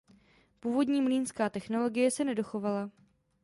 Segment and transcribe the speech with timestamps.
[0.59, 2.89] Původní mlýnská technologie se nedochovala.